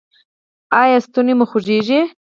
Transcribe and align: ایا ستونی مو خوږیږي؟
ایا 0.81 0.97
ستونی 1.05 1.33
مو 1.37 1.45
خوږیږي؟ 1.49 1.99